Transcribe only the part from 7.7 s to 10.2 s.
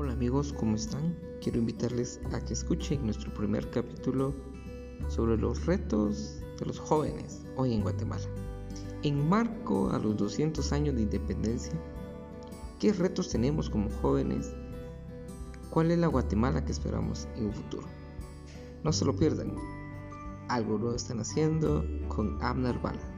en Guatemala. En marco a los